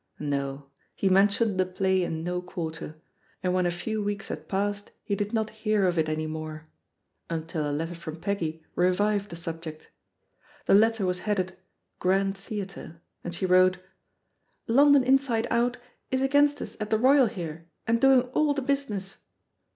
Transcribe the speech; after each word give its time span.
No, 0.17 0.71
he 0.95 1.09
mentioned 1.09 1.59
the 1.59 1.65
play 1.67 2.01
in 2.01 2.23
no 2.23 2.41
quarter, 2.41 2.99
and 3.43 3.53
when 3.53 3.67
a 3.67 3.71
few 3.71 4.01
weeks 4.03 4.29
had 4.29 4.47
passed 4.47 4.89
he 5.03 5.13
did 5.15 5.31
not 5.31 5.51
hear 5.51 5.85
of 5.85 5.99
it 5.99 6.09
any 6.09 6.25
more, 6.25 6.65
until 7.29 7.69
a 7.69 7.69
letter 7.71 7.93
from 7.93 8.19
Peggy 8.19 8.63
revived 8.73 9.29
the 9.29 9.35
subject. 9.35 9.91
The 10.65 10.73
letter 10.73 11.05
was 11.05 11.19
headed 11.19 11.55
"Grand 11.99 12.33
Theatre/' 12.35 12.99
and 13.23 13.35
she 13.35 13.45
wrote, 13.45 13.77
'^ 13.77 13.81
London 14.65 15.03
Inside 15.03 15.45
Out 15.51 15.77
is 16.09 16.23
against 16.23 16.63
us 16.63 16.75
at 16.79 16.89
the 16.89 16.97
Royal 16.97 17.27
here 17.27 17.67
and 17.85 18.01
doing 18.01 18.23
all 18.29 18.55
the 18.55 18.63
business. 18.63 19.17